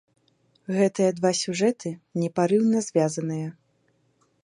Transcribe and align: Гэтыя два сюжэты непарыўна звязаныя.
Гэтыя 0.77 1.11
два 1.19 1.31
сюжэты 1.41 1.89
непарыўна 2.23 2.77
звязаныя. 2.87 3.49